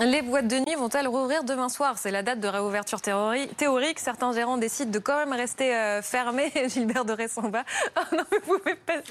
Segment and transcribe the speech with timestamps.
[0.00, 1.98] Les boîtes de nuit vont-elles rouvrir demain soir?
[1.98, 3.98] C'est la date de réouverture théorique.
[4.00, 6.50] Certains gérants décident de quand même rester euh, fermés.
[6.68, 7.64] Gilbert de Ressamba.
[7.96, 8.94] Oh non, vous pouvez pas.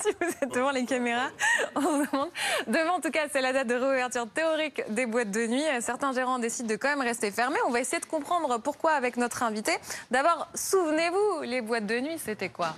[0.00, 1.30] si vous êtes devant les caméras,
[1.74, 2.30] on demande.
[2.68, 5.64] Demain, en tout cas, c'est la date de réouverture théorique des boîtes de nuit.
[5.80, 7.58] Certains gérants décident de quand même rester fermés.
[7.66, 9.72] On va essayer de comprendre pourquoi avec notre invité.
[10.10, 12.76] D'abord, souvenez-vous, les boîtes de nuit, c'était quoi?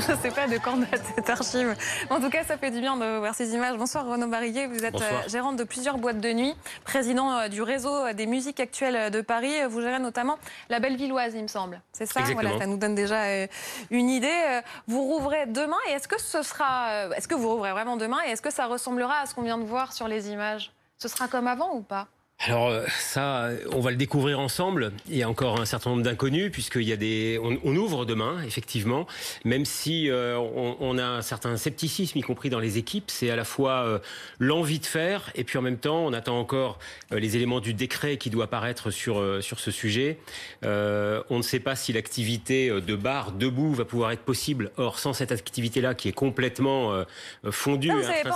[0.06, 1.76] je ne sais pas de quand date cette archive.
[2.08, 3.76] En tout cas, ça fait du bien de voir ces images.
[3.76, 6.54] Bonsoir Renaud Barillet, vous êtes euh, gérante de plusieurs boîtes de nuit,
[6.84, 9.52] président euh, du réseau des musiques actuelles de Paris.
[9.68, 11.82] Vous gérez notamment la Bellevilloise, il me semble.
[11.92, 12.20] C'est ça?
[12.32, 13.46] Voilà, ça nous donne déjà euh,
[13.90, 14.60] une idée.
[14.86, 17.08] Vous rouvrez demain et est-ce que ce sera.
[17.16, 19.58] Est-ce que vous rouvrez vraiment demain et est-ce que ça ressemblera à ce qu'on vient
[19.58, 20.72] de voir sur les images?
[20.98, 22.08] Ce sera comme avant ou pas?
[22.42, 24.92] Alors euh, ça, on va le découvrir ensemble.
[25.10, 28.42] Il y a encore un certain nombre d'inconnus puisqu'il y a des, on, ouvre demain
[28.46, 29.06] effectivement,
[29.44, 33.10] même si euh, on, a un certain scepticisme, y compris dans les équipes.
[33.10, 33.98] C'est à la fois euh,
[34.38, 36.78] l'envie de faire et puis en même temps, on attend encore
[37.10, 40.18] les éléments du décret qui doit apparaître sur sur ce sujet.
[40.62, 44.70] on ne sait pas si l'activité de bar debout va pouvoir être possible.
[44.78, 47.04] Or, sans cette activité-là qui est complètement
[47.50, 48.30] fondue, ça,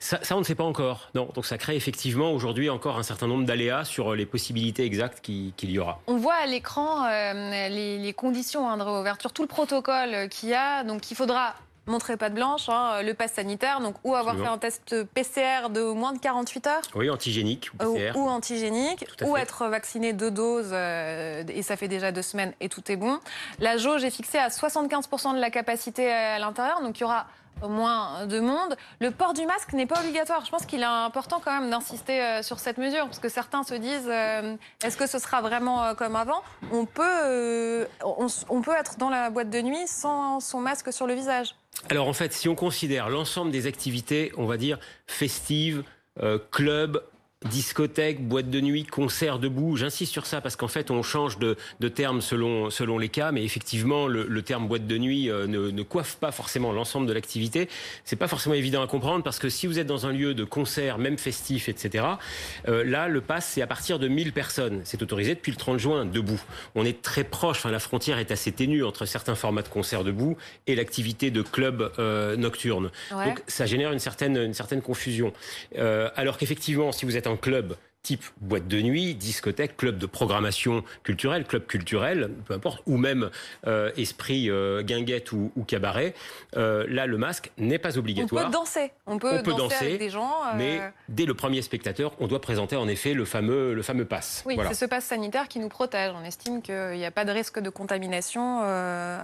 [0.00, 1.10] ça, ça, on ne sait pas encore.
[1.14, 5.20] Non, donc ça crée effectivement aujourd'hui encore un certain nombre d'aléas sur les possibilités exactes
[5.20, 6.00] qu'il y aura.
[6.06, 10.54] On voit à l'écran euh, les, conditions hein, de réouverture, tout le protocole qu'il y
[10.54, 10.84] a.
[10.84, 11.54] Donc il faudra
[11.86, 15.70] montrer pas de blanche, hein, le pass sanitaire, donc ou avoir fait un test PCR
[15.70, 16.82] de moins de 48 heures.
[16.94, 18.12] Oui, antigénique ou PCR.
[18.16, 22.68] Ou, antigénique, ou être vacciné deux doses, euh, et ça fait déjà deux semaines et
[22.68, 23.20] tout est bon.
[23.60, 27.26] La jauge est fixée à 75% de la capacité à l'intérieur, donc il y aura
[27.62, 28.76] moins de monde.
[29.00, 30.44] Le port du masque n'est pas obligatoire.
[30.44, 33.62] Je pense qu'il est important quand même d'insister euh, sur cette mesure, parce que certains
[33.62, 36.42] se disent euh, est-ce que ce sera vraiment euh, comme avant?
[36.72, 41.14] On peut, on, peut être dans la boîte de nuit sans son masque sur le
[41.14, 41.54] visage.
[41.90, 45.84] Alors en fait, si on considère l'ensemble des activités, on va dire festives,
[46.50, 47.02] clubs,
[47.46, 49.76] discothèque, boîte de nuit, concert debout.
[49.76, 53.32] J'insiste sur ça parce qu'en fait, on change de, de terme selon, selon les cas,
[53.32, 57.06] mais effectivement, le, le terme boîte de nuit euh, ne, ne, coiffe pas forcément l'ensemble
[57.06, 57.68] de l'activité.
[58.04, 60.44] C'est pas forcément évident à comprendre parce que si vous êtes dans un lieu de
[60.44, 62.04] concert, même festif, etc.,
[62.68, 64.80] euh, là, le pass, c'est à partir de 1000 personnes.
[64.84, 66.40] C'est autorisé depuis le 30 juin, debout.
[66.74, 70.04] On est très proche, enfin, la frontière est assez ténue entre certains formats de concert
[70.04, 70.36] debout
[70.66, 72.90] et l'activité de club euh, nocturne.
[73.10, 75.32] Donc, ça génère une certaine, une certaine confusion.
[75.78, 80.06] Euh, alors qu'effectivement, si vous êtes en club type boîte de nuit, discothèque, club de
[80.06, 83.30] programmation culturelle, club culturel, peu importe, ou même
[83.66, 86.14] euh, esprit euh, guinguette ou, cabaret,
[86.56, 88.44] euh, là le masque n'est pas obligatoire.
[88.44, 90.30] On peut danser, on peut, danser, avec des gens.
[90.56, 94.44] Mais dès le premier spectateur, on doit présenter en effet le fameux, le fameux pass.
[94.46, 96.12] Oui, c'est ce pass sanitaire qui nous protège.
[96.14, 98.60] On estime qu'il n'y a pas de risque de contamination.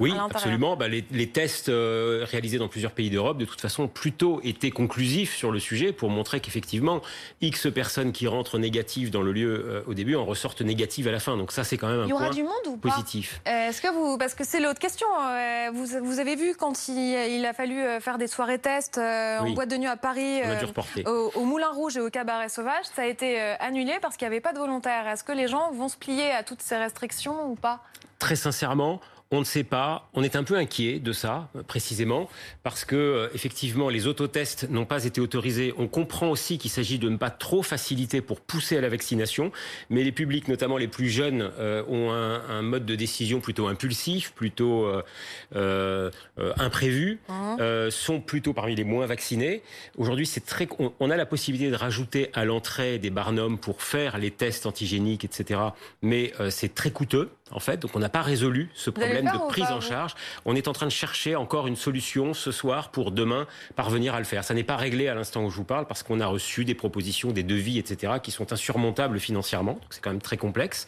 [0.00, 0.76] oui, absolument.
[0.76, 5.36] Bah, les, les, tests réalisés dans plusieurs pays d'Europe, de toute façon, plutôt été conclusifs
[5.36, 7.00] sur le sujet pour montrer qu'effectivement,
[7.40, 11.06] X personnes qui rentrent négatives négative dans le lieu euh, au début en ressortent négatives
[11.06, 11.36] à la fin.
[11.36, 13.40] Donc ça, c'est quand même un il y aura du monde ou pas positif.
[13.46, 16.88] Euh, est-ce que vous, parce que c'est l'autre question, euh, vous, vous, avez vu quand
[16.88, 20.40] il, a fallu faire des soirées tests en boîte de nuit à Paris,
[21.06, 24.40] au, Moulin Rouge et au Cabaret Sauvage, ça a été annulé parce qu'il n'y avait
[24.40, 25.06] pas de volontaires.
[25.06, 27.80] Est-ce que les gens vont se plier à toutes ces restrictions ou pas?
[28.18, 29.00] Très sincèrement,
[29.32, 30.08] on ne sait pas.
[30.12, 32.28] On est un peu inquiet de ça, précisément,
[32.62, 35.72] parce que euh, effectivement, les autotests n'ont pas été autorisés.
[35.78, 39.50] On comprend aussi qu'il s'agit de ne pas trop faciliter pour pousser à la vaccination,
[39.88, 44.32] mais les publics, notamment les plus jeunes, euh, ont un, mode de décision plutôt impulsif,
[44.34, 44.86] plutôt
[45.56, 46.10] euh,
[46.58, 47.90] imprévu, mmh.
[47.90, 49.62] sont plutôt parmi les moins vaccinés.
[49.96, 50.68] Aujourd'hui, c'est très.
[51.00, 55.24] On, a la possibilité de rajouter à l'entrée des barnums pour faire les tests antigéniques,
[55.24, 55.60] etc.
[56.02, 57.78] Mais c'est très coûteux en fait.
[57.78, 60.14] Donc on n'a pas résolu ce problème de prise en charge.
[60.44, 63.46] On est en train de chercher encore une solution ce soir pour demain
[63.76, 64.44] parvenir à le faire.
[64.44, 66.74] Ça n'est pas réglé à l'instant où je vous parle parce qu'on a reçu des
[66.74, 68.14] propositions, des devis, etc.
[68.22, 69.74] qui sont insurmontables financièrement.
[69.74, 70.86] Donc c'est quand même très complexe.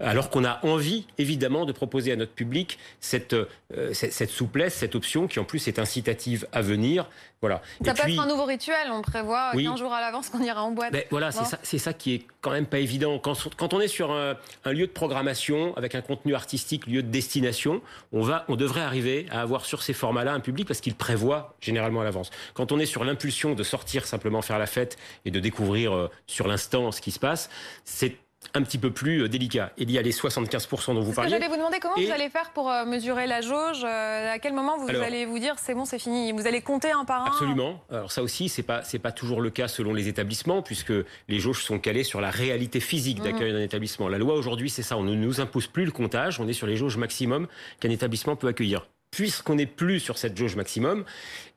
[0.00, 4.94] Alors qu'on a envie, évidemment, de proposer à notre public cette, euh, cette, souplesse, cette
[4.94, 7.08] option qui en plus est incitative à venir.
[7.40, 7.62] Voilà.
[7.84, 8.88] Ça peut être un nouveau rituel.
[8.90, 10.92] On prévoit 15 jours à l'avance qu'on ira en boîte.
[10.92, 13.18] Ben, voilà, c'est ça, ça qui est quand même pas évident.
[13.18, 17.02] Quand, quand on est sur un, un lieu de programmation avec un contenu artistique, lieu
[17.02, 17.82] de destination,
[18.12, 21.54] on va, on devrait arriver à avoir sur ces formats-là un public parce qu'ils prévoient
[21.60, 22.30] généralement à l'avance.
[22.54, 26.10] Quand on est sur l'impulsion de sortir simplement faire la fête et de découvrir euh,
[26.26, 27.50] sur l'instant ce qui se passe,
[27.84, 28.16] c'est
[28.54, 29.72] un petit peu plus délicat.
[29.76, 31.30] Il y a les 75% dont vous parliez.
[31.30, 33.84] J'allais vous demander comment vous allez faire pour mesurer la jauge.
[33.84, 36.32] À quel moment vous allez vous dire c'est bon, c'est fini?
[36.32, 37.26] Vous allez compter un par un?
[37.26, 37.80] Absolument.
[37.90, 40.92] Alors ça aussi, c'est pas c'est pas toujours le cas selon les établissements puisque
[41.28, 43.24] les jauges sont calées sur la réalité physique mhm.
[43.24, 44.08] d'accueil d'un établissement.
[44.08, 44.96] La loi aujourd'hui, c'est ça.
[44.96, 46.40] On ne nous impose plus le comptage.
[46.40, 47.46] On est sur les jauges maximum
[47.78, 51.04] qu'un établissement peut accueillir puisqu'on n'est plus sur cette jauge maximum,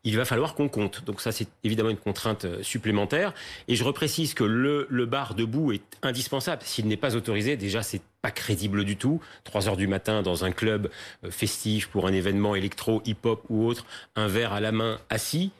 [0.03, 1.03] il va falloir qu'on compte.
[1.05, 3.33] Donc ça, c'est évidemment une contrainte euh, supplémentaire.
[3.67, 6.61] Et je reprécise que le, bar debout est indispensable.
[6.63, 9.21] S'il n'est pas autorisé, déjà, c'est pas crédible du tout.
[9.45, 10.89] 3 heures du matin dans un club
[11.23, 13.85] euh, festif pour un événement électro, hip-hop ou autre,
[14.15, 15.51] un verre à la main assis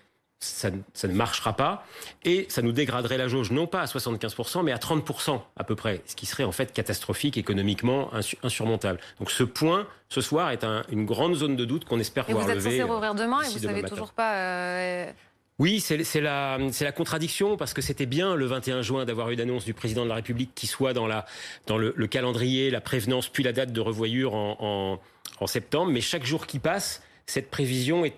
[0.44, 1.86] ça, ne marchera pas
[2.24, 5.76] et ça nous dégraderait la jauge non pas à 75% mais à 30% à peu
[5.76, 8.12] près, ce qui serait en fait catastrophique économiquement
[8.44, 9.00] insurmontable.
[9.20, 12.48] Donc ce point ce soir est une grande zone de doute qu'on espère et voir
[12.48, 12.60] lever.
[12.60, 14.36] Vous êtes censé rouvrir demain et vous savez toujours pas.
[14.36, 15.12] Euh,
[15.60, 19.66] oui, c'est la, la, contradiction parce que c'était bien le 21 juin d'avoir une annonce
[19.66, 21.26] du président de la République qui soit dans, la,
[21.68, 25.00] dans le, calendrier, la prévenance, puis la date de revoyure en,
[25.40, 25.92] en septembre.
[25.92, 28.16] Mais chaque jour qui passe, cette prévision est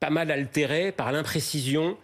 [0.00, 1.96] pas mal altéré par l'imprécision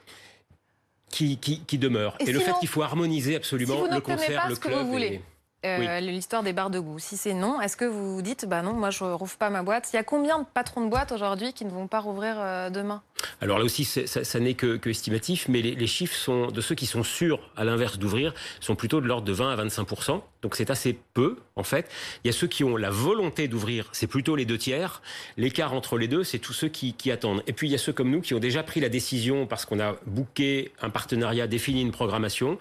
[1.09, 2.17] qui, qui, demeure.
[2.21, 4.75] Et, le fait qu'il faut harmoniser absolument le concert, le club.
[4.75, 5.23] Que vous voulez.
[5.65, 6.99] Euh, l'histoire des bars de goût.
[6.99, 9.63] Si c'est non, est-ce que vous vous dites, bah non, moi je rouvre pas ma
[9.63, 12.35] boîte Il y a combien de patrons de boîtes aujourd'hui qui ne vont pas rouvrir
[12.39, 13.03] euh, demain?
[13.41, 17.03] Alors là aussi, ça, n'est que, estimatif, mais les, chiffres sont de ceux qui sont
[17.03, 20.99] sûrs, à l'inverse d'ouvrir, sont plutôt de l'ordre de 20 à 25% Donc c'est assez
[21.15, 21.89] peu, en fait.
[22.25, 25.03] Il y a ceux qui ont la volonté d'ouvrir, c'est plutôt les deux tiers.
[25.37, 27.43] L'écart entre les deux, c'est tous ceux qui, qui attendent.
[27.47, 29.65] Et puis il y a ceux comme nous qui ont déjà pris la décision parce
[29.65, 32.59] qu'on a booké un partenariat, défini une programmation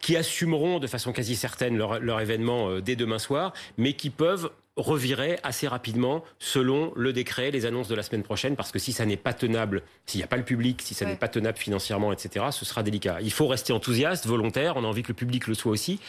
[0.00, 4.50] qui assumeront de façon quasi certaine leur, événement euh, dès demain soir, mais qui peuvent
[4.76, 8.92] revirer assez rapidement selon le décret, les annonces de la semaine prochaine, parce que si
[8.92, 11.58] ça n'est pas tenable, s'il n'y a pas le public, si ça n'est pas tenable
[11.58, 13.18] financièrement, etc., ce sera délicat.
[13.22, 16.00] Il faut rester enthousiaste, volontaire, on a envie que le public le soit aussi,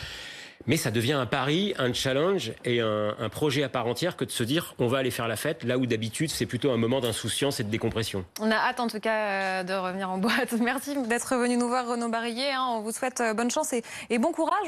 [0.65, 4.31] mais ça devient un pari, un challenge et un, projet à part entière que de
[4.31, 6.99] se dire on va aller faire la fête, là où d'habitude c'est plutôt un moment
[6.99, 8.25] d'insouciance et de décompression.
[8.41, 10.53] On a hâte en tout cas euh, de revenir en boîte.
[10.61, 12.51] Merci d'être venu nous voir Renaud Barillet.
[12.51, 12.65] Hein.
[12.69, 14.65] On vous souhaite euh, bonne chance et bon courage.